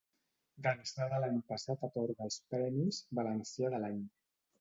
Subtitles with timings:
[0.67, 4.01] D'ençà de l'any passat atorga els premis "Valencià de l'any".